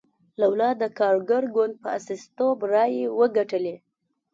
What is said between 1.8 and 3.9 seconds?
په استازیتوب رایې وګټلې.